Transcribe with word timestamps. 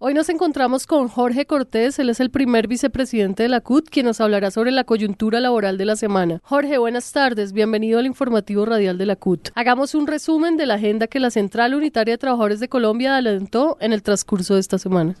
Hoy 0.00 0.14
nos 0.14 0.28
encontramos 0.28 0.86
con 0.86 1.08
Jorge 1.08 1.44
Cortés, 1.44 1.98
él 1.98 2.08
es 2.08 2.20
el 2.20 2.30
primer 2.30 2.68
vicepresidente 2.68 3.42
de 3.42 3.48
la 3.48 3.60
CUT, 3.60 3.88
quien 3.90 4.06
nos 4.06 4.20
hablará 4.20 4.52
sobre 4.52 4.70
la 4.70 4.84
coyuntura 4.84 5.40
laboral 5.40 5.76
de 5.76 5.86
la 5.86 5.96
semana. 5.96 6.40
Jorge, 6.44 6.78
buenas 6.78 7.10
tardes, 7.10 7.52
bienvenido 7.52 7.98
al 7.98 8.06
informativo 8.06 8.64
radial 8.64 8.96
de 8.96 9.06
la 9.06 9.16
CUT. 9.16 9.48
Hagamos 9.56 9.96
un 9.96 10.06
resumen 10.06 10.56
de 10.56 10.66
la 10.66 10.74
agenda 10.74 11.08
que 11.08 11.18
la 11.18 11.32
Central 11.32 11.74
Unitaria 11.74 12.14
de 12.14 12.18
Trabajadores 12.18 12.60
de 12.60 12.68
Colombia 12.68 13.16
adelantó 13.16 13.76
en 13.80 13.92
el 13.92 14.04
transcurso 14.04 14.54
de 14.54 14.60
esta 14.60 14.78
semana. 14.78 15.16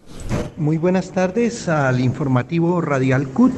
Muy 0.56 0.78
buenas 0.78 1.10
tardes 1.10 1.68
al 1.68 1.98
informativo 1.98 2.80
radial 2.80 3.26
CUT. 3.30 3.54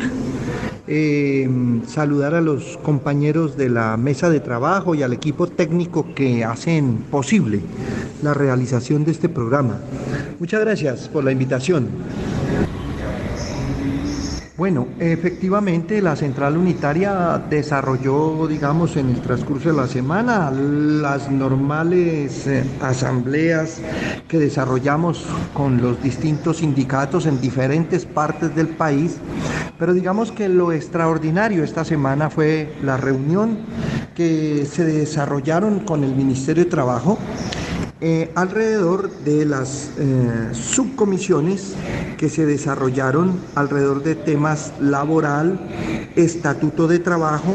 Eh, 0.93 1.49
saludar 1.87 2.35
a 2.35 2.41
los 2.41 2.77
compañeros 2.79 3.57
de 3.57 3.69
la 3.69 3.97
mesa 3.97 4.29
de 4.29 4.41
trabajo 4.41 4.97
y 4.97 5.05
al 5.05 5.13
equipo 5.13 5.47
técnico 5.47 6.17
que 6.17 6.45
hacen 6.45 7.05
posible 7.09 7.61
la 8.25 8.35
realización 8.35 9.05
de 9.05 9.13
este 9.13 9.29
programa. 9.29 9.79
Muchas 10.41 10.61
gracias 10.63 11.09
por 11.09 11.23
la 11.23 11.31
invitación. 11.31 11.87
Bueno, 14.61 14.89
efectivamente 14.98 16.03
la 16.03 16.17
central 16.17 16.59
unitaria 16.59 17.41
desarrolló, 17.48 18.47
digamos, 18.47 18.95
en 18.98 19.09
el 19.09 19.23
transcurso 19.23 19.70
de 19.70 19.75
la 19.75 19.87
semana 19.87 20.51
las 20.51 21.31
normales 21.31 22.47
eh, 22.47 22.62
asambleas 22.83 23.81
que 24.29 24.39
desarrollamos 24.39 25.25
con 25.55 25.81
los 25.81 26.03
distintos 26.03 26.59
sindicatos 26.59 27.25
en 27.25 27.41
diferentes 27.41 28.05
partes 28.05 28.55
del 28.55 28.69
país, 28.69 29.17
pero 29.80 29.95
digamos 29.95 30.30
que 30.30 30.51
lo 30.51 30.73
extraordinario 30.73 31.65
esta 31.65 31.87
semana 31.87 32.29
fue 32.29 32.75
la 32.83 32.98
reunión 32.98 33.57
que 34.15 34.66
se 34.70 34.84
desarrollaron 34.84 35.80
con 35.80 36.05
el 36.05 36.15
Ministerio 36.15 36.65
de 36.65 36.70
Trabajo 36.70 37.19
eh, 38.03 38.30
alrededor 38.34 39.11
de 39.25 39.47
las 39.47 39.93
eh, 39.98 40.51
subcomisiones 40.53 41.75
que 42.19 42.29
se 42.29 42.45
desarrollaron 42.45 43.41
alrededor 43.55 44.03
de 44.03 44.16
temas 44.16 44.75
laboral, 44.81 45.58
estatuto 46.14 46.86
de 46.86 46.98
trabajo, 46.98 47.55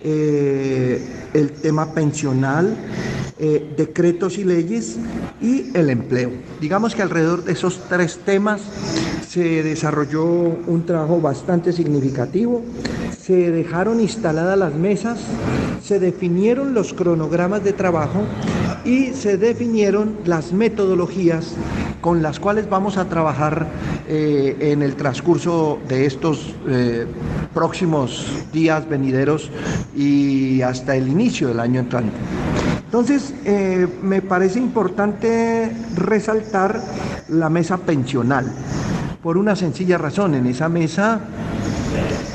eh, 0.00 1.02
el 1.34 1.52
tema 1.52 1.92
pensional, 1.92 2.74
decretos 3.76 4.36
y 4.36 4.44
leyes 4.44 4.98
y 5.40 5.74
el 5.74 5.88
empleo. 5.88 6.30
Digamos 6.60 6.94
que 6.94 7.00
alrededor 7.00 7.42
de 7.44 7.52
esos 7.52 7.80
tres 7.88 8.18
temas 8.18 8.60
se 9.30 9.62
desarrolló 9.62 10.24
un 10.24 10.84
trabajo 10.84 11.20
bastante 11.20 11.72
significativo, 11.72 12.62
se 13.16 13.52
dejaron 13.52 14.00
instaladas 14.00 14.58
las 14.58 14.74
mesas, 14.74 15.20
se 15.84 16.00
definieron 16.00 16.74
los 16.74 16.92
cronogramas 16.92 17.62
de 17.62 17.72
trabajo 17.72 18.22
y 18.84 19.12
se 19.12 19.36
definieron 19.36 20.16
las 20.24 20.52
metodologías 20.52 21.54
con 22.00 22.22
las 22.22 22.40
cuales 22.40 22.68
vamos 22.68 22.96
a 22.96 23.04
trabajar 23.04 23.68
eh, 24.08 24.56
en 24.58 24.82
el 24.82 24.96
transcurso 24.96 25.78
de 25.86 26.06
estos 26.06 26.52
eh, 26.68 27.06
próximos 27.54 28.26
días 28.52 28.88
venideros 28.88 29.48
y 29.94 30.60
hasta 30.62 30.96
el 30.96 31.06
inicio 31.06 31.46
del 31.46 31.60
año 31.60 31.78
entrante. 31.78 32.16
Entonces, 32.86 33.32
eh, 33.44 33.86
me 34.02 34.20
parece 34.22 34.58
importante 34.58 35.70
resaltar 35.94 36.82
la 37.28 37.48
mesa 37.48 37.78
pensional, 37.78 38.52
por 39.22 39.36
una 39.36 39.54
sencilla 39.54 39.98
razón, 39.98 40.34
en 40.34 40.46
esa 40.46 40.68
mesa 40.68 41.20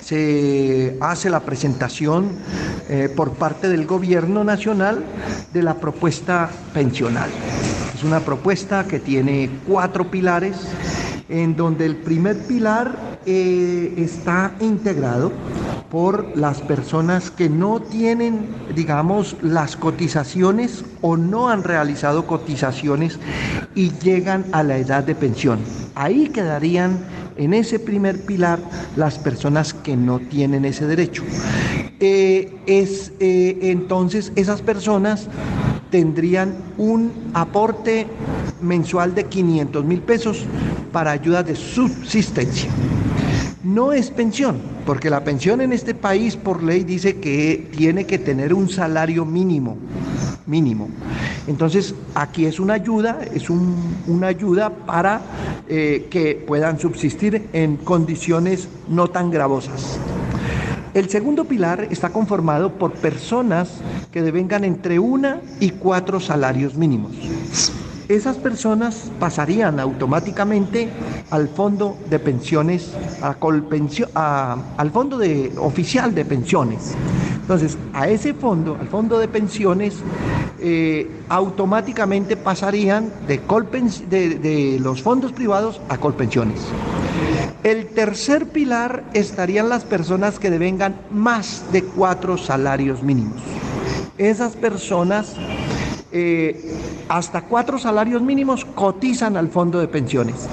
se 0.01 0.97
hace 1.01 1.29
la 1.31 1.39
presentación 1.39 2.29
eh, 2.89 3.09
por 3.15 3.31
parte 3.31 3.67
del 3.69 3.87
gobierno 3.87 4.43
nacional 4.43 5.03
de 5.51 5.63
la 5.63 5.75
propuesta 5.75 6.49
pensional. 6.73 7.29
Es 7.95 8.03
una 8.03 8.19
propuesta 8.19 8.85
que 8.85 8.99
tiene 8.99 9.49
cuatro 9.67 10.11
pilares, 10.11 10.57
en 11.27 11.55
donde 11.55 11.87
el 11.87 11.95
primer 11.95 12.37
pilar 12.45 13.17
eh, 13.25 13.95
está 13.97 14.51
integrado 14.59 15.31
por 15.95 16.35
las 16.35 16.59
personas 16.59 17.31
que 17.31 17.47
no 17.47 17.79
tienen, 17.79 18.49
digamos, 18.75 19.37
las 19.41 19.77
cotizaciones 19.77 20.83
o 20.99 21.15
no 21.15 21.47
han 21.47 21.63
realizado 21.63 22.27
cotizaciones 22.27 23.17
y 23.75 23.91
llegan 24.03 24.43
a 24.51 24.61
la 24.61 24.77
edad 24.77 25.05
de 25.05 25.15
pensión. 25.15 25.59
Ahí 25.95 26.27
quedarían 26.27 26.97
en 27.37 27.53
ese 27.53 27.79
primer 27.79 28.25
pilar 28.25 28.59
las 28.97 29.17
personas 29.19 29.73
que 29.73 29.95
no 29.95 30.19
tienen 30.19 30.65
ese 30.65 30.85
derecho. 30.85 31.23
Eh, 32.01 32.57
es, 32.65 33.13
eh, 33.21 33.59
entonces 33.61 34.33
esas 34.35 34.61
personas 34.61 35.29
tendrían 35.91 36.55
un 36.77 37.31
aporte 37.33 38.05
mensual 38.59 39.15
de 39.15 39.27
500 39.27 39.85
mil 39.85 40.01
pesos 40.01 40.45
para 40.91 41.11
ayudas 41.11 41.45
de 41.45 41.55
subsistencia. 41.55 42.69
No 43.65 43.93
es 43.93 44.11
pensión, 44.11 44.61
porque 44.85 45.09
la 45.09 45.23
pensión 45.23 45.59
en 45.59 45.73
este 45.73 45.95
país 45.95 46.35
por 46.35 46.61
ley 46.61 46.83
dice 46.83 47.19
que 47.19 47.67
tiene 47.75 48.05
que 48.05 48.19
tener 48.19 48.53
un 48.53 48.69
salario 48.69 49.25
mínimo, 49.25 49.75
mínimo. 50.45 50.87
Entonces 51.47 51.95
aquí 52.13 52.45
es 52.45 52.59
una 52.59 52.75
ayuda, 52.75 53.21
es 53.33 53.49
una 53.49 54.27
ayuda 54.27 54.69
para 54.69 55.19
eh, 55.67 56.05
que 56.11 56.35
puedan 56.35 56.77
subsistir 56.77 57.47
en 57.53 57.77
condiciones 57.77 58.69
no 58.87 59.07
tan 59.07 59.31
gravosas. 59.31 59.97
El 60.93 61.09
segundo 61.09 61.45
pilar 61.45 61.87
está 61.89 62.09
conformado 62.09 62.71
por 62.73 62.93
personas 62.93 63.81
que 64.11 64.21
devengan 64.21 64.63
entre 64.63 64.99
una 64.99 65.41
y 65.59 65.71
cuatro 65.71 66.19
salarios 66.19 66.75
mínimos 66.75 67.15
esas 68.09 68.37
personas 68.37 69.11
pasarían 69.19 69.79
automáticamente 69.79 70.89
al 71.31 71.47
fondo 71.49 71.97
de 72.09 72.19
pensiones, 72.19 72.91
al 73.21 74.91
fondo 74.91 75.17
de, 75.17 75.51
oficial 75.57 76.13
de 76.13 76.25
pensiones. 76.25 76.93
Entonces, 77.41 77.77
a 77.93 78.07
ese 78.07 78.33
fondo, 78.33 78.77
al 78.79 78.87
fondo 78.87 79.19
de 79.19 79.27
pensiones, 79.27 79.95
eh, 80.59 81.09
automáticamente 81.29 82.37
pasarían 82.37 83.11
de, 83.27 83.39
de, 84.09 84.39
de 84.39 84.79
los 84.79 85.01
fondos 85.01 85.31
privados 85.31 85.79
a 85.89 85.97
colpensiones. 85.97 86.61
El 87.63 87.87
tercer 87.87 88.47
pilar 88.47 89.03
estarían 89.13 89.69
las 89.69 89.83
personas 89.83 90.39
que 90.39 90.49
devengan 90.49 90.95
más 91.11 91.63
de 91.71 91.83
cuatro 91.83 92.37
salarios 92.37 93.01
mínimos. 93.01 93.41
Esas 94.17 94.55
personas 94.55 95.33
eh, 96.11 96.94
hasta 97.09 97.41
cuatro 97.41 97.77
salarios 97.77 98.21
mínimos 98.21 98.65
cotizan 98.65 99.37
al 99.37 99.49
fondo 99.49 99.79
de 99.79 99.87
pensiones. 99.87 100.47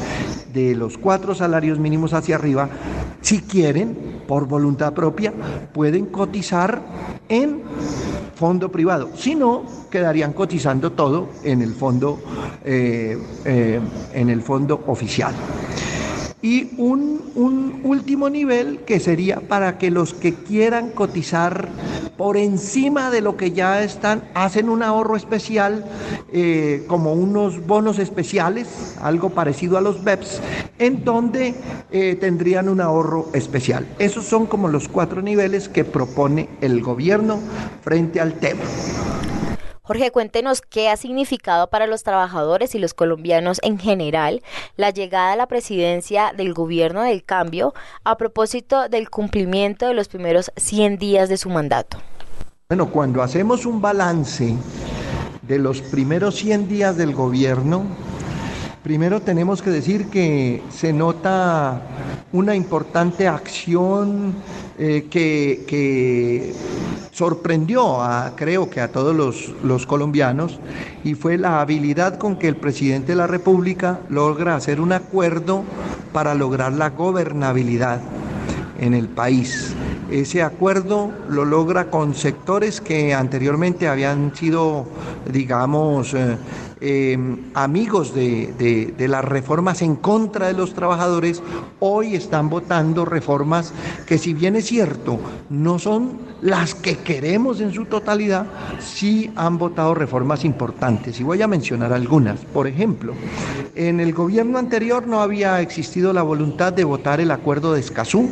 De 0.52 0.74
los 0.74 0.98
cuatro 0.98 1.34
salarios 1.34 1.78
mínimos 1.78 2.12
hacia 2.12 2.36
arriba, 2.36 2.68
si 3.20 3.40
quieren, 3.40 4.22
por 4.26 4.46
voluntad 4.46 4.92
propia, 4.92 5.32
pueden 5.72 6.06
cotizar 6.06 6.82
en 7.28 7.62
fondo 8.34 8.70
privado. 8.70 9.10
Si 9.16 9.34
no, 9.34 9.64
quedarían 9.90 10.32
cotizando 10.32 10.92
todo 10.92 11.28
en 11.42 11.62
el 11.62 11.74
fondo, 11.74 12.20
eh, 12.64 13.18
eh, 13.44 13.80
en 14.12 14.28
el 14.28 14.42
fondo 14.42 14.82
oficial 14.86 15.34
y 16.42 16.70
un, 16.76 17.22
último 17.84 18.28
nivel 18.28 18.80
que 18.80 19.00
sería 19.00 19.40
para 19.40 19.78
que 19.78 19.90
los 19.90 20.12
que 20.12 20.34
quieran 20.34 20.90
cotizar 20.90 21.68
por 22.16 22.36
encima 22.36 23.10
de 23.10 23.20
lo 23.20 23.36
que 23.36 23.52
ya 23.52 23.82
están, 23.82 24.24
hacen 24.34 24.68
un 24.68 24.82
ahorro 24.82 25.16
especial, 25.16 25.84
eh, 26.32 26.84
como 26.88 27.12
unos 27.14 27.64
bonos 27.66 27.98
especiales, 27.98 28.96
algo 29.00 29.30
parecido 29.30 29.78
a 29.78 29.80
los 29.80 30.02
BEPS, 30.02 30.40
en 30.78 31.04
donde 31.04 31.54
eh, 31.90 32.16
tendrían 32.20 32.68
un 32.68 32.80
ahorro 32.80 33.28
especial. 33.32 33.86
Esos 33.98 34.24
son 34.24 34.46
como 34.46 34.68
los 34.68 34.88
cuatro 34.88 35.22
niveles 35.22 35.68
que 35.68 35.84
propone 35.84 36.48
el 36.60 36.82
gobierno 36.82 37.40
frente 37.82 38.20
al 38.20 38.34
tema. 38.34 38.62
Jorge, 39.84 40.12
cuéntenos 40.12 40.60
qué 40.60 40.88
ha 40.88 40.96
significado 40.96 41.68
para 41.68 41.88
los 41.88 42.04
trabajadores 42.04 42.76
y 42.76 42.78
los 42.78 42.94
colombianos 42.94 43.58
en 43.64 43.80
general 43.80 44.40
la 44.76 44.90
llegada 44.90 45.32
a 45.32 45.36
la 45.36 45.48
presidencia 45.48 46.32
del 46.36 46.54
gobierno 46.54 47.02
del 47.02 47.24
cambio 47.24 47.74
a 48.04 48.16
propósito 48.16 48.88
del 48.88 49.10
cumplimiento 49.10 49.88
de 49.88 49.94
los 49.94 50.06
primeros 50.06 50.52
100 50.54 50.98
días 50.98 51.28
de 51.28 51.36
su 51.36 51.50
mandato. 51.50 51.98
Bueno, 52.68 52.92
cuando 52.92 53.24
hacemos 53.24 53.66
un 53.66 53.82
balance 53.82 54.54
de 55.42 55.58
los 55.58 55.80
primeros 55.80 56.36
100 56.36 56.68
días 56.68 56.96
del 56.96 57.12
gobierno, 57.12 57.84
primero 58.82 59.20
tenemos 59.20 59.62
que 59.62 59.70
decir 59.70 60.06
que 60.06 60.62
se 60.70 60.92
nota 60.92 61.82
una 62.32 62.54
importante 62.54 63.28
acción 63.28 64.34
eh, 64.78 65.06
que 65.10 66.54
sorprendió 67.12 68.02
a, 68.02 68.34
creo 68.34 68.70
que 68.70 68.80
a 68.80 68.90
todos 68.90 69.14
los, 69.62 69.86
colombianos 69.86 70.58
y 71.04 71.14
fue 71.14 71.36
la 71.36 71.60
habilidad 71.60 72.18
con 72.18 72.36
que 72.36 72.48
el 72.48 72.56
presidente 72.56 73.12
de 73.12 73.16
la 73.16 73.26
República 73.26 74.00
logra 74.08 74.56
hacer 74.56 74.80
un 74.80 74.92
acuerdo 74.92 75.62
para 76.12 76.34
lograr 76.34 76.72
la 76.72 76.90
gobernabilidad 76.90 78.00
en 78.80 78.94
el 78.94 79.08
país. 79.08 79.74
Ese 80.10 80.42
acuerdo 80.42 81.12
lo 81.28 81.44
logra 81.44 81.90
con 81.90 82.14
sectores 82.14 82.80
que 82.80 83.14
anteriormente 83.14 83.88
habían 83.88 84.34
sido, 84.34 84.86
digamos, 85.30 86.14
eh, 86.14 86.36
eh, 86.84 87.16
amigos 87.54 88.12
de, 88.12 88.92
las 88.98 89.24
reformas 89.24 89.82
en 89.82 89.94
contra 89.94 90.48
de 90.48 90.52
los 90.52 90.74
trabajadores, 90.74 91.40
hoy 91.78 92.16
están 92.16 92.50
votando 92.50 93.04
reformas 93.04 93.72
que 94.04 94.18
si 94.18 94.34
bien 94.34 94.56
es 94.56 94.66
cierto, 94.66 95.20
no 95.48 95.78
son 95.78 96.18
las 96.40 96.74
que 96.74 96.98
queremos 96.98 97.60
en 97.60 97.72
su 97.72 97.84
totalidad, 97.84 98.46
sí 98.80 99.30
han 99.36 99.58
votado 99.58 99.94
reformas 99.94 100.44
importantes. 100.44 101.20
Y 101.20 101.22
voy 101.22 101.40
a 101.40 101.46
mencionar 101.46 101.92
algunas. 101.92 102.40
Por 102.40 102.66
ejemplo, 102.66 103.14
en 103.76 104.00
el 104.00 104.12
gobierno 104.12 104.58
anterior 104.58 105.06
no 105.06 105.22
había 105.22 105.60
existido 105.60 106.12
la 106.12 106.22
voluntad 106.22 106.72
de 106.72 106.82
votar 106.82 107.20
el 107.20 107.30
acuerdo 107.30 107.74
de 107.74 107.80
Escazú. 107.80 108.28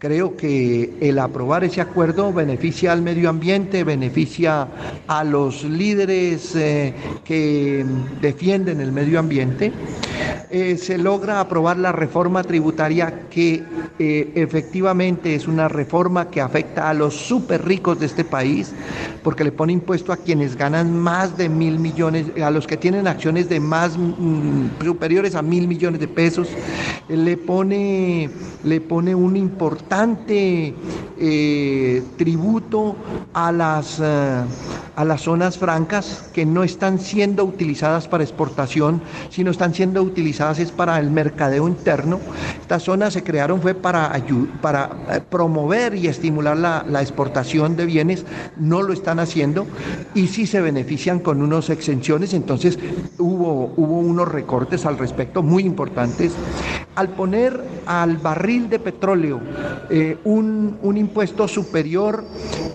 Creo 0.00 0.36
que 0.36 0.94
el 1.00 1.18
aprobar 1.18 1.64
ese 1.64 1.80
acuerdo 1.80 2.32
beneficia 2.32 2.92
al 2.92 3.02
medio 3.02 3.28
ambiente, 3.28 3.82
beneficia 3.82 4.68
a 5.08 5.24
los 5.24 5.64
líderes 5.64 6.54
eh, 6.54 6.94
que 7.24 7.84
defienden 8.20 8.80
el 8.80 8.92
medio 8.92 9.18
ambiente, 9.18 9.72
eh, 10.50 10.76
se 10.76 10.98
logra 10.98 11.40
aprobar 11.40 11.78
la 11.78 11.90
reforma 11.90 12.44
tributaria 12.44 13.28
que 13.28 13.64
eh, 13.98 14.30
efectivamente 14.36 15.34
es 15.34 15.48
una 15.48 15.66
reforma 15.66 16.30
que 16.30 16.40
afecta 16.40 16.88
a 16.88 16.94
los 16.94 17.14
súper 17.14 17.64
ricos 17.64 17.98
de 17.98 18.06
este 18.06 18.24
país, 18.24 18.72
porque 19.24 19.42
le 19.42 19.50
pone 19.50 19.72
impuesto 19.72 20.12
a 20.12 20.16
quienes 20.16 20.54
ganan 20.54 20.96
más 20.96 21.36
de 21.36 21.48
mil 21.48 21.80
millones, 21.80 22.26
a 22.40 22.52
los 22.52 22.68
que 22.68 22.76
tienen 22.76 23.08
acciones 23.08 23.48
de 23.48 23.58
más 23.58 23.98
mm, 23.98 24.80
superiores 24.80 25.34
a 25.34 25.42
mil 25.42 25.66
millones 25.66 25.98
de 25.98 26.06
pesos, 26.06 26.48
le 27.08 27.36
pone, 27.36 28.30
le 28.62 28.80
pone 28.80 29.12
un 29.16 29.36
importante 29.36 29.87
eh, 31.18 32.02
tributo 32.16 32.96
a 33.32 33.50
las, 33.52 34.00
a 34.98 35.04
las 35.04 35.20
zonas 35.20 35.56
francas 35.58 36.28
que 36.34 36.44
no 36.44 36.64
están 36.64 36.98
siendo 36.98 37.44
utilizadas 37.44 38.08
para 38.08 38.24
exportación, 38.24 39.00
sino 39.30 39.52
están 39.52 39.72
siendo 39.72 40.02
utilizadas 40.02 40.58
es 40.58 40.72
para 40.72 40.98
el 40.98 41.08
mercadeo 41.08 41.68
interno. 41.68 42.18
Estas 42.60 42.82
zonas 42.82 43.12
se 43.12 43.22
crearon 43.22 43.62
fue 43.62 43.74
para, 43.74 44.12
para 44.60 44.90
eh, 45.12 45.20
promover 45.20 45.94
y 45.94 46.08
estimular 46.08 46.56
la, 46.56 46.84
la 46.88 47.00
exportación 47.00 47.76
de 47.76 47.86
bienes, 47.86 48.26
no 48.56 48.82
lo 48.82 48.92
están 48.92 49.20
haciendo 49.20 49.68
y 50.14 50.26
sí 50.26 50.48
se 50.48 50.60
benefician 50.60 51.20
con 51.20 51.42
unas 51.42 51.70
exenciones, 51.70 52.34
entonces 52.34 52.76
hubo, 53.18 53.72
hubo 53.76 54.00
unos 54.00 54.26
recortes 54.26 54.84
al 54.84 54.98
respecto 54.98 55.44
muy 55.44 55.62
importantes. 55.62 56.32
Al 56.96 57.10
poner 57.10 57.62
al 57.86 58.16
barril 58.16 58.68
de 58.68 58.80
petróleo 58.80 59.40
eh, 59.90 60.18
un, 60.24 60.76
un 60.82 60.96
impuesto 60.96 61.46
superior 61.46 62.24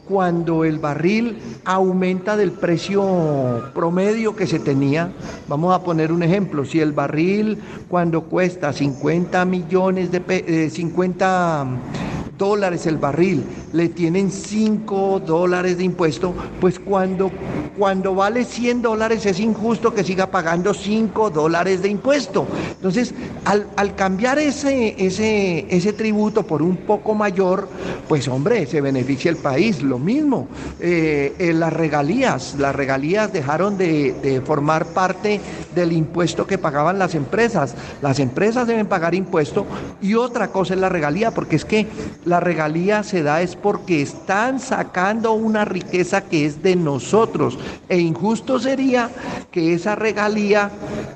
cuando 0.07 0.63
el 0.63 0.79
barril 0.79 1.39
aumenta 1.65 2.12
del 2.13 2.51
precio 2.51 3.71
promedio 3.73 4.35
que 4.35 4.45
se 4.45 4.59
tenía, 4.59 5.11
vamos 5.47 5.73
a 5.73 5.83
poner 5.83 6.11
un 6.11 6.21
ejemplo, 6.21 6.63
si 6.63 6.79
el 6.79 6.91
barril 6.91 7.57
cuando 7.89 8.21
cuesta 8.25 8.71
50 8.71 9.43
millones 9.45 10.11
de 10.11 10.69
50 10.69 11.65
eh, 11.65 12.02
dólares 12.37 12.85
el 12.85 12.97
barril, 12.97 13.43
le 13.73 13.89
tienen 13.89 14.31
5 14.31 15.21
dólares 15.25 15.77
de 15.77 15.83
impuesto, 15.83 16.33
pues 16.59 16.79
cuando, 16.79 17.31
cuando 17.77 18.15
vale 18.15 18.45
100 18.45 18.81
dólares 18.81 19.25
es 19.25 19.39
injusto 19.39 19.93
que 19.93 20.03
siga 20.03 20.27
pagando 20.27 20.73
5 20.73 21.29
dólares 21.29 21.81
de 21.81 21.89
impuesto. 21.89 22.47
Entonces, 22.71 23.13
al, 23.45 23.95
cambiar 23.95 24.39
ese, 24.39 24.95
ese, 24.97 25.65
ese 25.69 25.93
tributo 25.93 26.43
por 26.43 26.61
un 26.61 26.77
poco 26.77 27.13
mayor, 27.13 27.69
pues 28.07 28.27
hombre, 28.27 28.65
se 28.65 28.81
beneficia 28.81 29.29
el 29.31 29.37
país. 29.37 29.81
Lo 29.81 29.99
mismo, 29.99 30.47
eh, 30.79 31.33
en 31.39 31.59
las 31.59 31.73
regalías, 31.73 32.55
las 32.57 32.75
regalías 32.75 33.31
dejaron 33.31 33.77
de, 33.77 34.13
de 34.21 34.41
formar 34.41 34.85
parte 34.87 35.39
del 35.75 35.93
impuesto 35.93 36.45
que 36.45 36.57
pagaban 36.57 36.99
las 36.99 37.15
empresas. 37.15 37.75
Las 38.01 38.19
empresas 38.19 38.67
deben 38.67 38.87
pagar 38.87 39.15
impuesto 39.15 39.65
y 40.01 40.15
otra 40.15 40.49
cosa 40.49 40.73
es 40.73 40.79
la 40.79 40.89
regalía, 40.89 41.31
porque 41.31 41.55
es 41.55 41.65
que 41.65 41.87
la 42.25 42.39
regalía 42.39 43.03
se 43.03 43.23
da 43.23 43.41
es 43.41 43.55
porque 43.55 44.01
están 44.01 44.59
sacando 44.59 45.33
una 45.33 45.65
riqueza 45.65 46.21
que 46.21 46.45
es 46.45 46.63
de 46.63 46.75
nosotros. 46.75 47.57
E 47.89 47.99
injusto 47.99 48.59
sería 48.59 49.09
que 49.51 49.73
esa 49.73 49.95
regalía 49.95 50.71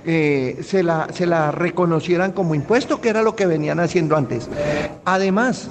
eh, 0.06 0.59
se, 0.63 0.83
la, 0.83 1.07
se 1.13 1.25
la 1.25 1.51
reconocieran 1.51 2.31
como 2.31 2.56
impuesto, 2.56 3.01
que 3.01 3.09
era 3.09 3.21
lo 3.21 3.36
que 3.36 3.45
venían 3.45 3.80
haciendo 3.80 4.15
antes. 4.15 4.50
Además, 5.06 5.69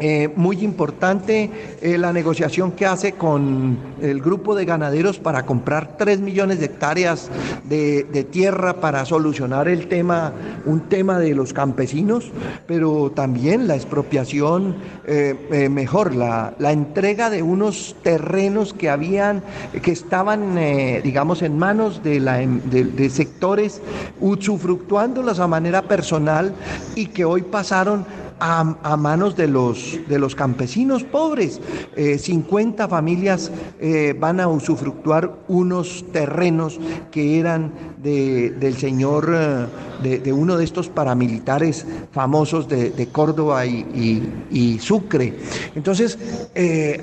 eh, 0.00 0.32
muy 0.34 0.64
importante 0.64 1.50
eh, 1.82 1.98
la 1.98 2.12
negociación 2.12 2.72
que 2.72 2.86
hace 2.86 3.12
con 3.12 3.78
el 4.00 4.22
grupo 4.22 4.54
de 4.54 4.64
ganaderos 4.64 5.18
para 5.18 5.44
comprar 5.44 5.98
3 5.98 6.20
millones 6.20 6.58
de 6.58 6.66
hectáreas 6.66 7.28
de, 7.64 8.04
tierra 8.30 8.80
para 8.80 9.04
solucionar 9.04 9.68
el 9.68 9.88
tema, 9.88 10.32
un 10.64 10.88
tema 10.88 11.18
de 11.18 11.34
los 11.34 11.52
campesinos, 11.52 12.30
pero 12.66 13.10
también 13.10 13.68
la 13.68 13.74
expropiación, 13.74 14.76
eh, 15.06 15.68
mejor, 15.70 16.14
la, 16.14 16.54
entrega 16.58 17.28
de 17.28 17.42
unos 17.42 17.96
terrenos 18.02 18.72
que 18.72 18.88
habían, 18.88 19.42
que 19.82 19.92
estaban, 19.92 20.56
digamos, 21.02 21.42
en 21.42 21.58
manos 21.58 22.02
de, 22.02 22.20
la, 22.20 22.38
de 22.38 23.10
sectores 23.10 23.82
usufructuándolas 24.20 25.40
a 25.40 25.48
manera 25.48 25.82
personal 25.82 26.54
y 26.94 27.06
que 27.06 27.24
hoy 27.24 27.42
pasaron 27.42 28.06
a, 28.40 28.96
manos 28.96 29.36
de 29.36 29.46
los, 29.46 29.98
de 30.08 30.18
los 30.18 30.34
campesinos 30.34 31.04
pobres. 31.04 31.60
50 31.96 32.84
eh, 32.84 32.88
familias 32.88 33.50
eh, 33.78 34.14
van 34.18 34.40
a 34.40 34.48
usufructuar 34.48 35.32
unos 35.48 36.04
terrenos 36.12 36.80
que 37.10 37.38
eran 37.38 37.72
del 37.98 38.76
señor, 38.78 39.30
eh, 40.02 40.18
de, 40.18 40.32
uno 40.32 40.56
de 40.56 40.64
estos 40.64 40.88
paramilitares 40.88 41.84
famosos 42.12 42.66
de, 42.68 43.08
Córdoba 43.12 43.66
y, 43.66 44.78
Sucre. 44.80 45.34
Entonces, 45.74 46.18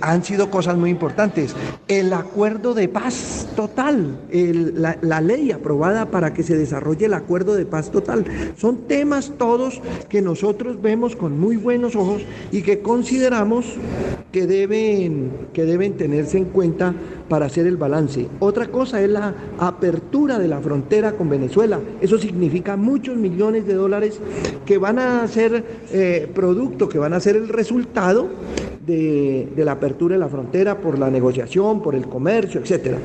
han 0.01 0.23
sido 0.23 0.49
cosas 0.49 0.77
muy 0.77 0.89
importantes. 0.89 1.55
El 1.87 2.13
acuerdo 2.13 2.73
de 2.73 2.87
paz 2.87 3.47
total, 3.55 4.17
la, 4.31 4.97
la 5.01 5.21
ley 5.21 5.51
aprobada 5.51 6.09
para 6.09 6.33
que 6.33 6.43
se 6.43 6.57
desarrolle 6.57 7.05
el 7.05 7.13
acuerdo 7.13 7.53
de 7.53 7.65
paz 7.65 7.91
total, 7.91 8.25
son 8.57 8.87
temas 8.87 9.33
todos 9.37 9.81
que 10.09 10.21
nosotros 10.21 10.81
vemos 10.81 11.15
con 11.15 11.26
muy 11.31 11.57
buenos 11.57 11.95
ojos 11.95 12.21
y 12.51 12.61
que 12.61 12.79
consideramos 12.79 13.65
que 14.31 14.45
deben, 14.45 15.31
que 15.53 15.65
deben 15.65 15.97
tenerse 15.97 16.37
en 16.37 16.45
cuenta 16.45 16.93
para 17.29 17.45
hacer 17.45 17.65
el 17.67 17.77
balance. 17.77 18.27
Otra 18.39 18.67
cosa 18.67 19.01
es 19.01 19.09
la 19.09 19.33
apertura 19.59 20.39
de 20.39 20.47
la 20.47 20.59
frontera 20.59 21.13
con 21.13 21.29
Venezuela. 21.29 21.79
Eso 22.01 22.17
significa 22.17 22.77
muchos 22.77 23.17
millones 23.17 23.65
de 23.65 23.73
dólares 23.73 24.19
que 24.65 24.77
van 24.77 24.99
a 24.99 25.27
ser 25.27 25.63
eh, 25.91 26.29
producto, 26.33 26.89
que 26.89 26.99
van 26.99 27.13
a 27.13 27.19
ser 27.19 27.35
el 27.35 27.49
resultado 27.49 28.29
de, 28.87 29.63
la 29.63 29.73
apertura 29.73 30.15
de 30.15 30.19
la 30.19 30.29
frontera 30.29 30.79
por 30.79 30.97
la 30.97 31.11
negociación, 31.11 31.81
por 31.81 31.93
el 31.93 32.07
comercio, 32.07 32.61
etcétera. 32.61 32.97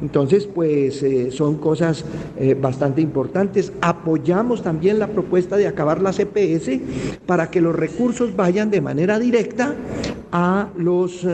Entonces, 0.00 0.46
pues 0.46 1.02
eh, 1.02 1.30
son 1.30 1.58
cosas 1.58 2.04
eh, 2.38 2.56
bastante 2.58 3.02
importantes. 3.02 3.72
Apoyamos 3.80 4.62
también 4.62 4.98
la 4.98 5.08
propuesta 5.08 5.56
de 5.56 5.66
acabar 5.66 6.00
la 6.00 6.12
CPS 6.12 6.80
para 7.26 7.50
que 7.50 7.60
los 7.60 7.76
recursos 7.76 8.34
vayan 8.34 8.70
de 8.70 8.80
manera 8.80 9.18
directa 9.18 9.74
a 10.32 10.68
los 10.76 11.26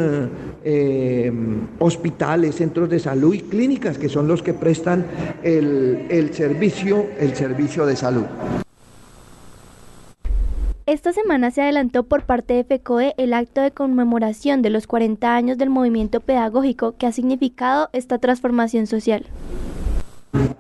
eh, 0.65 1.33
hospitales, 1.79 2.57
centros 2.57 2.91
de 2.91 2.99
salud 2.99 3.35
y 3.35 3.41
clínicas, 3.41 3.99
que 3.99 4.09
son 4.09 4.27
los 4.29 4.43
que 4.43 4.53
prestan 4.53 5.07
el, 5.43 6.07
el 6.11 6.35
servicio, 6.35 7.07
el 7.19 7.35
servicio 7.35 7.87
de 7.87 7.97
salud. 7.97 8.25
Esta 10.85 11.13
semana 11.13 11.53
se 11.53 11.63
adelantó 11.63 12.03
por 12.03 12.25
parte 12.25 12.55
de 12.55 12.65
FECOE 12.65 13.15
el 13.17 13.35
acto 13.35 13.61
de 13.61 13.71
conmemoración 13.71 14.63
de 14.63 14.71
los 14.71 14.89
40 14.89 15.33
años 15.33 15.57
del 15.57 15.71
movimiento 15.71 16.19
pedagógico 16.19 16.97
que 16.97 17.07
ha 17.07 17.13
significado 17.13 17.89
esta 17.93 18.19
transformación 18.19 18.89
social. 18.89 19.27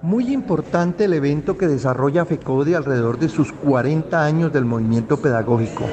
Muy 0.00 0.32
importante 0.32 1.06
el 1.06 1.14
evento 1.14 1.58
que 1.58 1.66
desarrolla 1.66 2.24
FECODE 2.24 2.76
alrededor 2.76 3.18
de 3.18 3.28
sus 3.28 3.52
40 3.52 4.24
años 4.24 4.52
del 4.52 4.64
movimiento 4.64 5.20
pedagógico. 5.20 5.86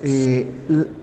Eh, 0.00 0.46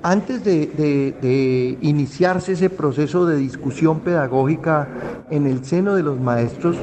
antes 0.04 0.42
de, 0.46 1.78
iniciarse 1.82 2.54
ese 2.54 2.70
proceso 2.70 3.25
de 3.25 3.36
discusión 3.36 4.00
pedagógica 4.00 4.88
en 5.30 5.48
el 5.48 5.66
seno 5.66 5.96
de 5.96 6.04
los 6.04 6.20
maestros, 6.20 6.78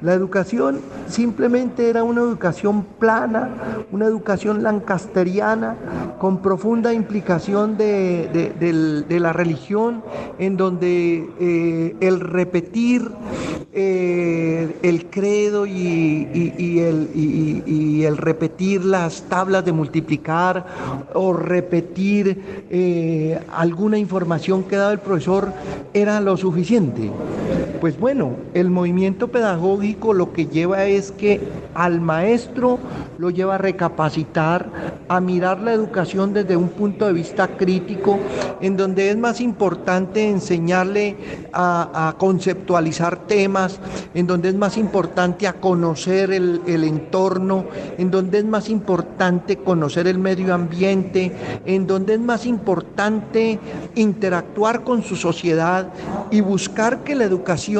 la 0.00 0.12
educación 0.12 0.80
simplemente 1.06 1.88
era 1.88 2.02
una 2.02 2.22
educación 2.22 2.84
plana, 2.98 3.50
una 3.92 4.06
educación 4.06 4.64
lancasteriana, 4.64 5.76
con 6.18 6.42
profunda 6.42 6.92
implicación 6.92 7.76
de, 7.76 9.08
la 9.08 9.32
religión, 9.32 10.02
en 10.40 10.56
donde 10.56 11.30
eh, 11.38 11.96
el 12.00 12.18
repetir 12.18 13.08
eh, 13.74 14.76
el 14.82 15.06
credo 15.06 15.64
y, 15.64 16.78
el, 18.04 18.16
repetir 18.18 18.84
las 18.84 19.22
tablas 19.22 19.64
de 19.64 19.72
multiplicar 19.72 20.66
o 21.14 21.32
repetir 21.52 22.66
eh, 22.70 23.38
alguna 23.52 23.98
información 23.98 24.64
que 24.64 24.76
daba 24.76 24.92
el 24.92 25.00
profesor 25.00 25.52
era 25.92 26.20
lo 26.20 26.36
suficiente. 26.36 27.10
Pues 27.82 27.98
bueno, 27.98 28.36
el 28.54 28.70
movimiento 28.70 29.26
pedagógico 29.26 30.14
lo 30.14 30.32
que 30.32 30.46
lleva 30.46 30.84
es 30.84 31.10
que 31.10 31.40
al 31.74 32.00
maestro 32.00 32.78
lo 33.18 33.28
lleva 33.30 33.56
a 33.56 33.58
recapacitar, 33.58 34.70
a 35.08 35.20
mirar 35.20 35.58
la 35.58 35.72
educación 35.72 36.32
desde 36.32 36.54
un 36.56 36.68
punto 36.68 37.06
de 37.06 37.12
vista 37.12 37.48
crítico, 37.48 38.20
en 38.60 38.76
donde 38.76 39.10
es 39.10 39.16
más 39.16 39.40
importante 39.40 40.28
enseñarle 40.28 41.16
a, 41.52 42.14
conceptualizar 42.18 43.26
temas, 43.26 43.80
en 44.14 44.28
donde 44.28 44.50
es 44.50 44.54
más 44.54 44.76
importante 44.76 45.48
a 45.48 45.54
conocer 45.54 46.30
el, 46.30 46.60
el 46.68 46.84
entorno, 46.84 47.64
en 47.98 48.12
donde 48.12 48.38
es 48.38 48.44
más 48.44 48.68
importante 48.68 49.56
conocer 49.56 50.06
el 50.06 50.18
medio 50.18 50.54
ambiente, 50.54 51.32
en 51.66 51.88
donde 51.88 52.14
es 52.14 52.20
más 52.20 52.46
importante 52.46 53.58
interactuar 53.96 54.84
con 54.84 55.02
su 55.02 55.16
sociedad 55.16 55.88
y 56.30 56.42
buscar 56.42 57.02
que 57.02 57.16
la 57.16 57.24
educación 57.24 57.71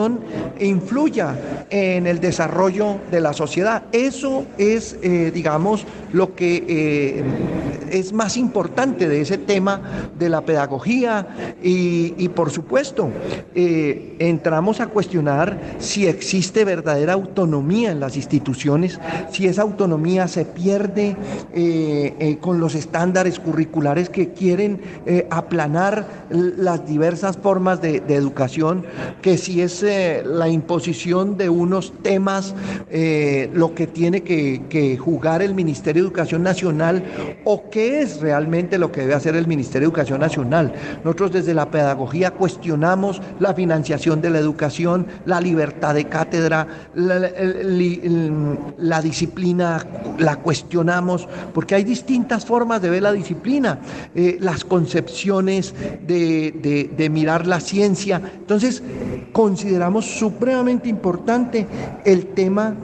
influya 0.60 1.36
en 1.70 2.06
el 2.06 2.20
desarrollo 2.20 2.98
de 3.10 3.20
la 3.20 3.32
sociedad. 3.32 3.84
Eso 3.92 4.44
es, 4.58 4.96
eh, 5.02 5.30
digamos, 5.32 5.84
lo 6.12 6.34
que 6.34 6.64
eh, 6.68 7.24
es 7.90 8.12
más 8.12 8.36
importante 8.36 9.08
de 9.08 9.20
ese 9.20 9.38
tema 9.38 10.08
de 10.18 10.28
la 10.28 10.42
pedagogía 10.42 11.54
y, 11.62 12.28
por 12.30 12.50
supuesto, 12.50 13.10
eh, 13.54 14.16
entramos 14.18 14.80
a 14.80 14.86
cuestionar 14.86 15.58
si 15.78 16.06
existe 16.06 16.64
verdadera 16.64 17.12
autonomía 17.12 17.92
en 17.92 18.00
las 18.00 18.16
instituciones, 18.16 18.98
si 19.30 19.46
esa 19.46 19.62
autonomía 19.62 20.28
se 20.28 20.44
pierde 20.44 21.16
con 22.40 22.60
los 22.60 22.74
estándares 22.74 23.38
curriculares 23.38 24.08
que 24.08 24.30
quieren 24.30 24.80
aplanar 25.30 26.06
las 26.30 26.86
diversas 26.86 27.36
formas 27.36 27.80
de, 27.82 28.02
educación, 28.08 28.84
que 29.20 29.38
si 29.38 29.60
es 29.62 29.81
la 29.82 30.48
imposición 30.48 31.36
de 31.36 31.48
unos 31.48 31.92
temas, 32.02 32.54
lo 33.52 33.74
que 33.74 33.86
tiene 33.86 34.22
que, 34.22 34.98
jugar 34.98 35.42
el 35.42 35.54
Ministerio 35.54 36.02
Educación 36.02 36.42
Nacional 36.42 37.04
o 37.44 37.70
qué 37.70 38.02
es 38.02 38.20
realmente 38.20 38.78
lo 38.78 38.92
que 38.92 39.02
debe 39.02 39.14
hacer 39.14 39.36
el 39.36 39.46
Ministerio 39.46 39.88
de 39.88 39.92
Educación 39.92 40.20
Nacional. 40.20 40.74
Nosotros 41.04 41.32
desde 41.32 41.54
la 41.54 41.70
pedagogía 41.70 42.32
cuestionamos 42.32 43.22
la 43.40 43.54
financiación 43.54 44.20
de 44.20 44.30
la 44.30 44.38
educación, 44.38 45.06
la 45.24 45.40
libertad 45.40 45.94
de 45.94 46.06
cátedra, 46.06 46.66
la, 46.94 49.02
disciplina 49.02 49.86
la 50.18 50.36
cuestionamos, 50.36 51.28
porque 51.54 51.74
hay 51.74 51.84
distintas 51.84 52.44
formas 52.44 52.82
de 52.82 52.90
ver 52.90 53.02
la 53.02 53.12
disciplina, 53.12 53.78
eh, 54.14 54.36
las 54.40 54.64
concepciones 54.64 55.74
de, 56.06 56.90
de 56.96 57.10
mirar 57.10 57.46
la 57.46 57.60
ciencia. 57.60 58.20
Entonces, 58.36 58.82
consideramos 59.32 59.71
supremamente 60.06 60.88
importante 60.88 61.66
el 62.04 62.26
tema 62.26 62.74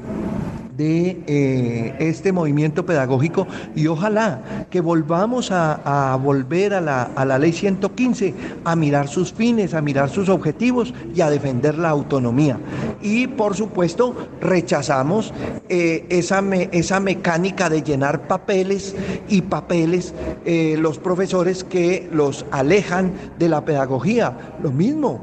de 0.78 1.20
eh, 1.26 1.96
este 1.98 2.30
movimiento 2.30 2.86
pedagógico 2.86 3.48
y 3.74 3.88
ojalá 3.88 4.66
que 4.70 4.80
volvamos 4.80 5.50
a, 5.50 6.16
volver 6.22 6.72
a 6.72 6.80
la, 6.80 7.02
a 7.02 7.24
la, 7.24 7.36
ley 7.36 7.52
115, 7.52 8.32
a 8.64 8.76
mirar 8.76 9.08
sus 9.08 9.32
fines, 9.32 9.74
a 9.74 9.82
mirar 9.82 10.08
sus 10.08 10.28
objetivos 10.28 10.94
y 11.12 11.20
a 11.20 11.30
defender 11.30 11.76
la 11.76 11.88
autonomía. 11.88 12.58
Y 13.02 13.26
por 13.26 13.56
supuesto 13.56 14.14
rechazamos 14.40 15.32
eh, 15.68 16.06
esa, 16.08 16.42
esa 16.72 17.00
mecánica 17.00 17.68
de 17.68 17.82
llenar 17.82 18.26
papeles 18.26 18.94
y 19.28 19.42
papeles 19.42 20.14
eh, 20.44 20.76
los 20.78 20.98
profesores 20.98 21.64
que 21.64 22.08
los 22.12 22.46
alejan 22.50 23.12
de 23.38 23.48
la 23.48 23.64
pedagogía. 23.64 24.56
Lo 24.62 24.70
mismo, 24.70 25.22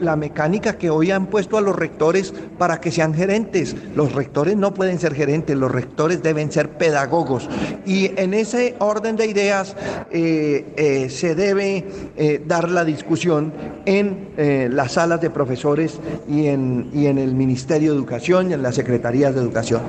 la 0.00 0.16
mecánica 0.16 0.78
que 0.78 0.90
hoy 0.90 1.10
han 1.10 1.26
puesto 1.26 1.58
a 1.58 1.60
los 1.60 1.76
rectores 1.76 2.32
para 2.58 2.80
que 2.80 2.90
sean 2.90 3.14
gerentes. 3.14 3.76
Los 3.94 4.12
rectores 4.12 4.56
no 4.56 4.74
pueden 4.74 4.98
ser 4.98 5.14
gerentes, 5.14 5.56
los 5.56 5.70
rectores 5.70 6.22
deben 6.22 6.50
ser 6.50 6.70
pedagogos. 6.70 7.48
Y 7.86 8.12
en 8.16 8.34
ese 8.34 8.76
orden 8.78 9.16
de 9.16 9.26
ideas 9.26 9.76
eh, 10.10 10.66
eh, 10.76 11.10
se 11.10 11.34
debe 11.34 11.84
eh, 12.16 12.42
dar 12.46 12.70
la 12.70 12.84
discusión 12.84 13.52
en 13.84 14.28
las 14.38 14.92
salas 14.92 15.20
de 15.20 15.30
profesores 15.30 15.98
y 16.28 16.46
en, 16.46 16.90
y 16.92 17.06
en 17.08 17.18
el 17.18 17.34
Ministerio 17.34 17.92
de 17.92 17.98
Educación 17.98 18.50
y 18.50 18.54
en 18.54 18.62
las 18.62 18.74
Secretarías 18.74 19.34
de 19.34 19.40
Educación. 19.40 19.82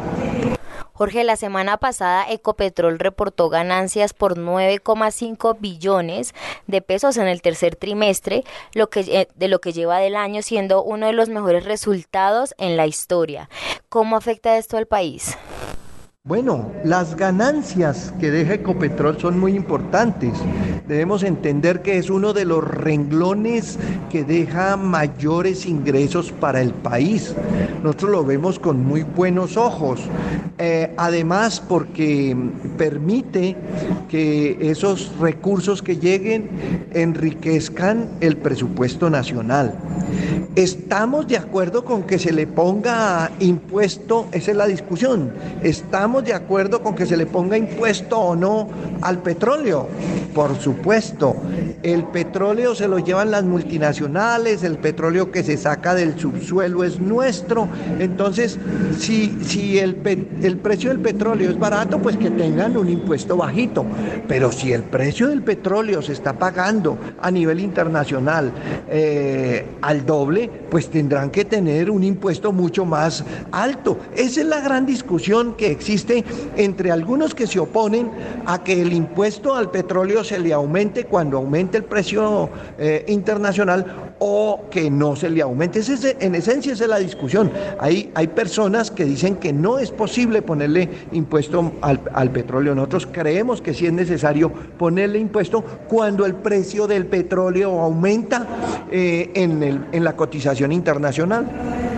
Jorge, 1.00 1.24
la 1.24 1.38
semana 1.38 1.78
pasada 1.78 2.30
Ecopetrol 2.30 3.00
reportó 3.00 3.48
ganancias 3.48 4.14
por 4.14 4.38
9,5 4.38 5.58
billones 5.58 6.34
de 6.68 6.82
pesos 6.82 7.16
en 7.16 7.28
el 7.28 7.42
tercer 7.42 7.78
trimestre, 7.78 8.44
lo 8.74 8.90
que, 8.90 9.00
eh, 9.00 9.30
de 9.34 9.48
lo 9.48 9.62
que 9.62 9.72
lleva 9.72 10.00
del 10.00 10.18
año 10.18 10.42
siendo 10.42 10.84
uno 10.84 11.06
de 11.06 11.14
los 11.14 11.30
mejores 11.30 11.64
resultados 11.64 12.54
en 12.58 12.76
la 12.76 12.86
historia. 12.86 13.50
¿Cómo 13.88 14.18
afecta 14.18 14.58
esto 14.58 14.76
al 14.76 14.88
país? 14.88 15.38
Bueno, 16.26 16.70
las 16.84 17.16
ganancias 17.16 18.14
que 18.20 18.30
deja 18.30 18.56
Ecopetrol 18.56 19.18
son 19.22 19.40
muy 19.40 19.56
importantes. 19.56 20.34
Debemos 20.90 21.22
entender 21.22 21.84
que 21.84 22.00
es 22.00 22.10
uno 22.10 22.34
de 22.34 22.46
los 22.46 22.64
renglones 22.64 23.78
que 24.10 24.24
deja 24.24 24.76
mayores 24.76 25.68
ingresos 25.68 26.32
para 26.32 26.62
el 26.62 26.72
país. 26.72 27.36
Nosotros 27.84 28.10
lo 28.10 28.26
vemos 28.26 28.58
con 28.58 28.84
muy 28.84 29.04
buenos 29.04 29.56
ojos. 29.56 30.02
Eh, 30.58 30.92
además, 30.98 31.62
porque 31.62 32.36
permite 32.76 33.56
que 34.10 34.58
esos 34.60 35.16
recursos 35.20 35.84
que 35.84 35.98
lleguen 35.98 36.50
enriquezcan 36.92 38.10
el 38.20 38.38
presupuesto 38.38 39.12
nacional. 39.12 39.76
¿Estamos 40.56 41.28
de 41.28 41.38
acuerdo 41.38 41.86
con 41.86 42.02
que 42.04 42.18
se 42.18 42.34
le 42.34 42.48
ponga 42.48 43.30
impuesto? 43.40 44.28
Esa 44.32 44.52
es 44.52 44.58
la 44.58 44.66
discusión. 44.66 45.32
¿Estamos 45.62 46.26
de 46.26 46.34
acuerdo 46.34 46.82
con 46.82 46.96
que 46.96 47.06
se 47.06 47.16
le 47.16 47.28
ponga 47.28 47.56
impuesto 47.58 48.18
o 48.18 48.36
no 48.36 48.68
al 49.02 49.20
petróleo? 49.20 49.88
Por 50.34 50.56
supuesto. 50.56 50.79
El 51.84 52.06
petróleo 52.06 52.74
se 52.76 52.88
lo 52.88 53.00
llevan 53.00 53.32
las 53.32 53.44
multinacionales, 53.44 54.64
el 54.64 54.78
petróleo 54.78 55.32
que 55.32 55.44
se 55.44 55.58
saca 55.58 55.94
del 55.94 56.18
subsuelo 56.18 56.84
es 56.84 57.00
nuestro. 57.00 57.68
Entonces, 58.00 58.58
si, 58.98 59.38
si 59.44 59.78
el, 59.80 59.98
el 60.42 60.58
precio 60.58 60.90
del 60.90 61.00
petróleo 61.00 61.50
es 61.50 61.60
barato, 61.60 62.00
pues 62.00 62.18
que 62.18 62.30
tengan 62.32 62.78
un 62.78 62.90
impuesto 62.90 63.38
bajito. 63.38 63.86
Pero 64.28 64.52
si 64.52 64.72
el 64.72 64.84
precio 64.84 65.28
del 65.28 65.42
petróleo 65.42 66.02
se 66.02 66.14
está 66.14 66.34
pagando 66.34 66.98
a 67.22 67.30
nivel 67.30 67.60
internacional 67.60 68.52
eh, 68.90 69.66
al 69.82 70.06
doble, 70.06 70.50
pues 70.70 70.90
tendrán 70.90 71.30
que 71.30 71.46
tener 71.46 71.92
un 71.92 72.04
impuesto 72.04 72.52
mucho 72.52 72.86
más 72.86 73.24
alto. 73.52 73.98
Esa 74.16 74.42
es 74.42 74.48
la 74.48 74.62
gran 74.62 74.86
discusión 74.86 75.56
que 75.56 75.72
existe 75.72 76.24
entre 76.56 76.92
algunos 76.92 77.36
que 77.36 77.48
se 77.48 77.60
oponen 77.60 78.10
a 78.46 78.64
que 78.64 78.82
el 78.82 78.94
impuesto 78.94 79.56
al 79.56 79.72
petróleo 79.72 80.24
se 80.24 80.40
le 80.40 80.54
aumente 80.54 80.69
cuando 81.10 81.38
aumente 81.38 81.78
el 81.78 81.84
precio 81.84 82.50
eh, 82.78 83.06
internacional 83.08 84.14
o 84.20 84.66
que 84.70 84.90
no 84.90 85.16
se 85.16 85.30
le 85.30 85.42
aumente. 85.42 85.82
en 86.20 86.36
esencia 86.36 86.74
esa 86.74 86.84
es 86.84 86.90
la 86.90 87.00
discusión. 87.00 87.52
Hay, 87.80 88.12
hay 88.14 88.28
personas 88.28 88.92
que 88.92 89.06
dicen 89.06 89.36
que 89.36 89.54
no 89.54 89.80
es 89.80 89.92
posible 89.92 90.42
ponerle 90.42 90.90
impuesto 91.12 91.74
al, 91.82 92.32
petróleo. 92.32 92.76
Nosotros 92.76 93.08
creemos 93.12 93.62
que 93.62 93.74
sí 93.74 93.86
es 93.86 93.94
necesario 93.94 94.52
ponerle 94.78 95.20
impuesto 95.20 95.64
cuando 95.88 96.26
el 96.26 96.36
precio 96.36 96.88
del 96.88 97.06
petróleo 97.06 97.80
aumenta 97.80 98.46
eh, 98.92 99.32
en, 99.34 99.64
el, 99.64 99.86
en 99.92 100.04
la 100.04 100.16
cotización 100.16 100.72
internacional. 100.72 101.89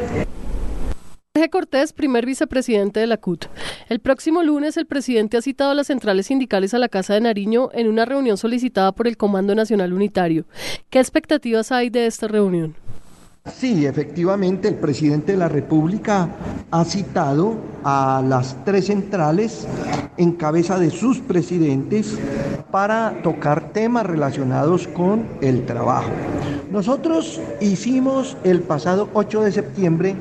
Jorge 1.41 1.50
Cortés, 1.50 1.91
primer 1.91 2.27
vicepresidente 2.27 3.00
de 3.00 3.07
la 3.07 3.17
CUT. 3.17 3.45
El 3.89 4.00
próximo 4.00 4.43
lunes 4.43 4.77
el 4.77 4.86
presidente 4.86 5.38
ha 5.38 5.41
citado 5.41 5.71
a 5.71 5.74
las 5.74 5.88
centrales 5.88 6.27
sindicales 6.27 6.75
a 6.75 6.77
la 6.77 6.88
Casa 6.88 7.15
de 7.15 7.21
Nariño 7.21 7.69
en 7.74 7.88
una 7.88 8.05
reunión 8.05 8.38
solicitada 8.38 8.91
por 8.91 9.07
el 9.07 9.17
Comando 9.17 9.55
Nacional 9.55 9.91
Unitario. 9.91 10.45
¿Qué 10.91 11.00
expectativas 11.00 11.71
hay 11.71 11.89
de 11.89 12.05
esta 12.05 12.27
reunión? 12.27 12.75
Sí, 13.50 13.88
efectivamente, 13.88 14.67
el 14.67 14.75
presidente 14.75 15.31
de 15.31 15.39
la 15.39 15.50
República 15.50 16.29
ha 16.69 16.86
citado 16.86 17.55
a 17.83 18.24
las 18.24 18.55
tres 18.65 18.86
centrales 18.86 19.67
en 20.17 20.33
cabeza 20.33 20.77
de 20.77 20.91
sus 20.91 21.19
presidentes 21.21 22.19
para 22.69 23.19
tocar 23.24 23.74
temas 23.74 24.05
relacionados 24.05 24.88
con 24.88 25.25
el 25.41 25.65
trabajo. 25.65 26.12
Nosotros 26.71 27.41
hicimos 27.60 28.38
el 28.43 28.62
pasado 28.62 29.10
8 29.13 29.41
de 29.41 29.51
septiembre 29.51 30.15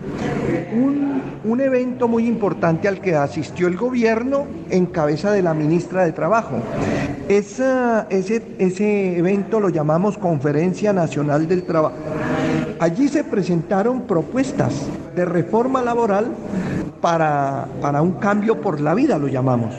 un, 0.72 1.60
evento 1.60 2.08
muy 2.08 2.26
importante 2.26 2.88
al 2.88 3.02
que 3.02 3.14
asistió 3.14 3.68
el 3.68 3.76
gobierno 3.76 4.46
en 4.70 4.86
cabeza 4.86 5.30
de 5.30 5.42
la 5.42 5.52
ministra 5.52 6.04
de 6.06 6.12
Trabajo. 6.12 6.56
ese, 7.28 8.06
ese 8.58 9.18
evento 9.18 9.60
lo 9.60 9.68
llamamos 9.68 10.16
Conferencia 10.16 10.94
Nacional 10.94 11.46
del 11.46 11.64
Trabajo. 11.64 11.94
Allí 12.80 13.08
se 13.08 13.24
presentaron 13.24 14.06
propuestas 14.06 14.72
de 15.14 15.26
reforma 15.26 15.82
laboral 15.82 16.28
para, 17.02 17.68
para 17.82 18.00
un 18.00 18.12
cambio 18.12 18.58
por 18.62 18.80
la 18.80 18.94
vida, 18.94 19.18
lo 19.18 19.28
llamamos. 19.28 19.74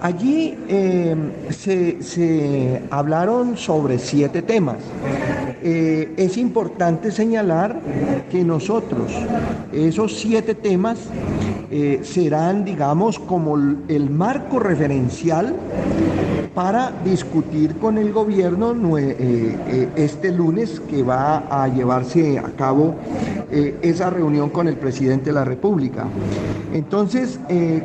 allí 0.00 0.56
eh, 0.68 1.16
se, 1.50 2.82
hablaron 2.88 3.56
sobre 3.56 3.98
siete 3.98 4.42
temas. 4.42 4.76
Eh, 5.60 6.14
es 6.16 6.36
importante 6.36 7.10
señalar 7.10 7.80
que 8.30 8.44
nosotros, 8.44 9.12
esos 9.72 10.16
siete 10.16 10.54
temas, 10.54 10.98
eh, 11.72 11.98
serán, 12.04 12.64
digamos, 12.64 13.18
como 13.18 13.56
el 13.56 14.08
marco 14.08 14.60
referencial 14.60 15.52
para 16.56 16.90
discutir 17.04 17.76
con 17.76 17.98
el 17.98 18.14
gobierno 18.14 18.74
este 18.96 20.32
lunes 20.32 20.80
que 20.80 21.02
va 21.02 21.44
a 21.50 21.68
llevarse 21.68 22.38
a 22.38 22.50
cabo 22.56 22.94
esa 23.50 24.08
reunión 24.08 24.48
con 24.48 24.66
el 24.66 24.76
presidente 24.76 25.26
de 25.26 25.32
la 25.34 25.44
República. 25.44 26.06
Entonces, 26.72 27.38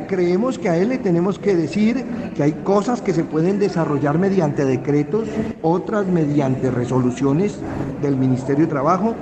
creemos 0.08 0.58
que 0.58 0.70
a 0.70 0.78
él 0.78 0.88
le 0.88 0.96
tenemos 0.96 1.38
que 1.38 1.54
decir 1.54 2.02
que 2.34 2.44
hay 2.44 2.52
cosas 2.64 3.02
que 3.02 3.12
se 3.12 3.24
pueden 3.24 3.58
desarrollar 3.58 4.18
mediante 4.18 4.64
decretos, 4.64 5.28
otras 5.60 6.06
mediante 6.06 6.70
resoluciones 6.70 7.58
del 8.00 8.16
Ministerio 8.16 8.64
de 8.64 8.70
Trabajo, 8.70 9.14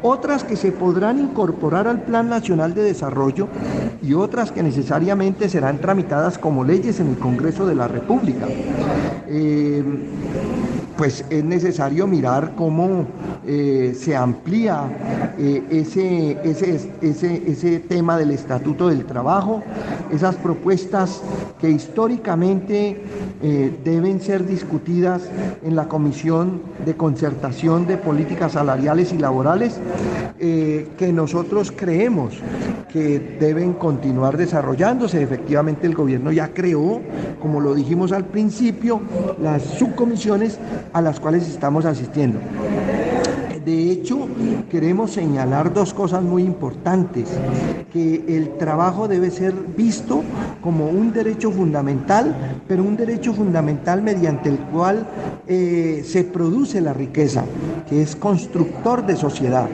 otras 0.00 0.42
que 0.42 0.56
se 0.56 0.72
podrán 0.72 1.18
incorporar 1.20 1.86
al 1.86 2.00
Plan 2.00 2.30
Nacional 2.30 2.72
de 2.72 2.82
Desarrollo 2.82 3.48
y 4.06 4.14
otras 4.14 4.52
que 4.52 4.62
necesariamente 4.62 5.48
serán 5.48 5.80
tramitadas 5.80 6.38
como 6.38 6.62
leyes 6.62 7.00
en 7.00 7.08
el 7.08 7.18
Congreso 7.18 7.66
de 7.66 7.74
la 7.74 7.88
República. 7.88 8.46
Eh, 9.28 9.82
pues 10.96 11.24
es 11.30 11.44
necesario 11.44 12.06
mirar 12.06 12.54
cómo 12.56 13.06
eh, 13.46 13.94
se 13.98 14.16
amplía 14.16 15.34
eh, 15.38 15.62
ese, 15.70 16.38
ese, 16.42 16.90
ese, 17.00 17.42
ese 17.46 17.80
tema 17.80 18.16
del 18.16 18.30
Estatuto 18.30 18.88
del 18.88 19.04
Trabajo, 19.04 19.62
esas 20.10 20.36
propuestas 20.36 21.22
que 21.60 21.70
históricamente 21.70 23.02
eh, 23.42 23.78
deben 23.84 24.20
ser 24.20 24.46
discutidas 24.46 25.22
en 25.62 25.76
la 25.76 25.88
Comisión 25.88 26.62
de 26.84 26.94
Concertación 26.96 27.86
de 27.86 27.98
Políticas 27.98 28.52
Salariales 28.52 29.12
y 29.12 29.18
Laborales, 29.18 29.78
que 30.38 31.12
nosotros 31.12 31.72
creemos 31.74 32.34
que 32.92 33.36
deben 33.40 33.74
continuar 33.74 34.36
desarrollándose. 34.36 35.22
Efectivamente, 35.22 35.86
el 35.86 35.94
gobierno 35.94 36.32
ya 36.32 36.48
creó, 36.52 37.00
como 37.40 37.60
lo 37.60 37.74
dijimos 37.74 38.12
al 38.12 38.24
principio, 38.24 39.00
las 39.40 39.62
subcomisiones 39.62 40.58
a 40.92 41.00
las 41.00 41.20
cuales 41.20 41.48
estamos 41.48 41.84
asistiendo. 41.84 42.38
De 43.66 43.90
hecho, 43.90 44.28
queremos 44.70 45.10
señalar 45.10 45.74
dos 45.74 45.92
cosas 45.92 46.22
muy 46.22 46.44
importantes, 46.44 47.28
que 47.92 48.24
el 48.28 48.58
trabajo 48.58 49.08
debe 49.08 49.32
ser 49.32 49.54
visto 49.76 50.22
como 50.62 50.86
un 50.86 51.12
derecho 51.12 51.50
fundamental, 51.50 52.62
pero 52.68 52.84
un 52.84 52.96
derecho 52.96 53.34
fundamental 53.34 54.02
mediante 54.02 54.50
el 54.50 54.58
cual 54.58 55.04
eh, 55.48 56.04
se 56.06 56.22
produce 56.22 56.80
la 56.80 56.92
riqueza, 56.92 57.42
que 57.88 58.02
es 58.02 58.14
constructor 58.14 59.04
de 59.04 59.16
sociedad. 59.16 59.68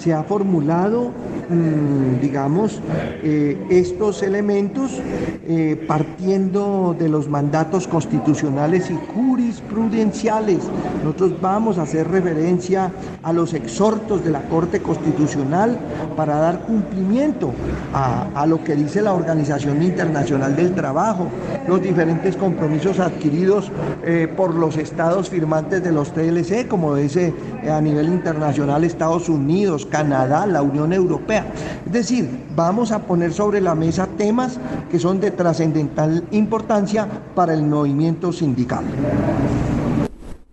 Se 0.00 0.12
ha 0.12 0.24
formulado 0.24 1.12
mm, 1.48 2.20
digamos, 2.20 2.80
eh, 3.22 3.64
estos 3.70 4.24
elementos 4.24 5.00
eh, 5.48 5.84
partiendo 5.86 6.96
de 6.98 7.08
los 7.08 7.28
mandatos 7.28 7.86
constitucionales 7.86 8.90
y 8.90 8.98
jurisprudenciales. 9.14 10.64
Nosotros 11.04 11.40
vamos 11.40 11.78
a 11.78 11.82
hacer 11.82 12.08
referencia 12.08 12.90
a 13.22 13.35
los 13.36 13.54
exhortos 13.54 14.24
de 14.24 14.30
la 14.30 14.40
Corte 14.48 14.80
Constitucional 14.80 15.78
para 16.16 16.36
dar 16.36 16.60
cumplimiento 16.60 17.52
a, 17.92 18.44
lo 18.46 18.64
que 18.64 18.74
dice 18.74 19.02
la 19.02 19.12
Organización 19.12 19.82
Internacional 19.82 20.56
del 20.56 20.74
Trabajo, 20.74 21.28
los 21.68 21.82
diferentes 21.82 22.36
compromisos 22.36 22.98
adquiridos 22.98 23.70
eh, 24.04 24.32
por 24.34 24.54
los 24.54 24.76
estados 24.76 25.28
firmantes 25.28 25.84
de 25.84 25.92
los 25.92 26.12
TLC, 26.12 26.66
como 26.66 26.94
dice 26.96 27.34
eh, 27.62 27.70
a 27.70 27.80
nivel 27.80 28.06
internacional 28.08 28.84
Estados 28.84 29.28
Unidos, 29.28 29.86
Canadá, 29.86 30.46
la 30.46 30.62
Unión 30.62 30.92
Europea. 30.92 31.46
Es 31.84 31.92
decir, 31.92 32.46
vamos 32.56 32.90
a 32.90 33.00
poner 33.00 33.32
sobre 33.32 33.60
la 33.60 33.74
mesa 33.74 34.08
temas 34.16 34.58
que 34.90 34.98
son 34.98 35.20
de 35.20 35.30
trascendental 35.30 36.24
importancia 36.30 37.06
para 37.34 37.52
el 37.52 37.62
movimiento 37.62 38.32
sindical. 38.32 38.84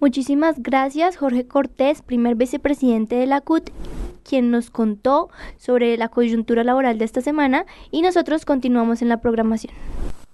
Muchísimas 0.03 0.61
gracias 0.61 1.15
Jorge 1.15 1.47
Cortés, 1.47 2.01
primer 2.01 2.35
vicepresidente 2.35 3.15
de 3.15 3.25
la 3.25 3.39
CUT, 3.39 3.69
quien 4.27 4.51
nos 4.51 4.69
contó 4.69 5.29
sobre 5.55 5.95
la 5.95 6.09
coyuntura 6.09 6.65
laboral 6.65 6.97
de 6.97 7.05
esta 7.05 7.21
semana 7.21 7.65
y 7.89 8.01
nosotros 8.01 8.43
continuamos 8.43 9.01
en 9.01 9.07
la 9.07 9.21
programación. 9.21 9.73